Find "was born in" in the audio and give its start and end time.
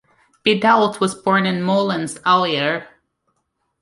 0.99-1.61